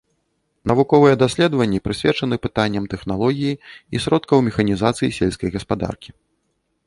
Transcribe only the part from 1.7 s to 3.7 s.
прысвечаны пытанням тэхналогіі